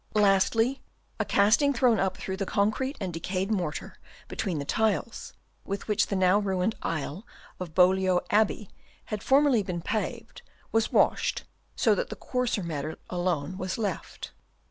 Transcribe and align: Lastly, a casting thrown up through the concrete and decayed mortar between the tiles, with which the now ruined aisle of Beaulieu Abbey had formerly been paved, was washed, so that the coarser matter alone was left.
Lastly, 0.15 0.81
a 1.19 1.25
casting 1.25 1.73
thrown 1.73 1.99
up 1.99 2.17
through 2.17 2.37
the 2.37 2.45
concrete 2.47 2.97
and 2.99 3.13
decayed 3.13 3.51
mortar 3.51 3.99
between 4.27 4.57
the 4.57 4.65
tiles, 4.65 5.33
with 5.63 5.87
which 5.87 6.07
the 6.07 6.15
now 6.15 6.39
ruined 6.39 6.73
aisle 6.81 7.23
of 7.59 7.75
Beaulieu 7.75 8.17
Abbey 8.31 8.71
had 9.13 9.21
formerly 9.21 9.61
been 9.61 9.83
paved, 9.83 10.41
was 10.71 10.91
washed, 10.91 11.43
so 11.75 11.93
that 11.93 12.09
the 12.09 12.15
coarser 12.15 12.63
matter 12.63 12.97
alone 13.11 13.59
was 13.59 13.77
left. 13.77 14.31